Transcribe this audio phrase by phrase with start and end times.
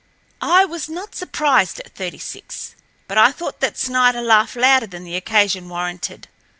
[0.41, 2.73] I was not surprised at Thirty six,
[3.07, 6.27] but I thought that Snider laughed louder than the occasion warranted.